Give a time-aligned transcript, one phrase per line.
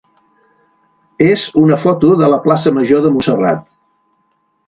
[1.25, 3.63] és una foto de la plaça major de Montserrat.